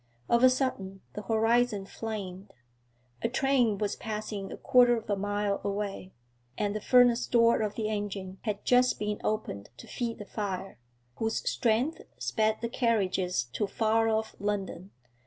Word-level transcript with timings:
Of 0.27 0.43
a 0.43 0.49
sudden 0.49 1.01
the 1.13 1.21
horizon 1.21 1.85
flamed. 1.85 2.53
A 3.21 3.29
train 3.29 3.77
was 3.77 3.95
passing 3.95 4.51
a 4.51 4.57
quarter 4.57 4.97
of 4.97 5.07
a 5.11 5.15
mile 5.15 5.61
away, 5.63 6.11
and 6.57 6.75
the 6.75 6.81
furnace 6.81 7.27
door 7.27 7.61
of 7.61 7.75
the 7.75 7.87
engine 7.87 8.39
had 8.41 8.65
just 8.65 8.97
been 8.97 9.21
opened 9.23 9.69
to 9.77 9.85
feed 9.85 10.17
the 10.17 10.25
fire, 10.25 10.79
whose 11.17 11.47
strength 11.47 12.01
sped 12.17 12.61
the 12.61 12.69
carriages 12.69 13.43
to 13.53 13.67
far 13.67 14.09
off 14.09 14.35
London. 14.39 14.89